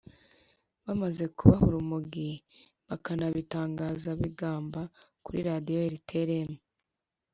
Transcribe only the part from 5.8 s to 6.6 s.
rtlm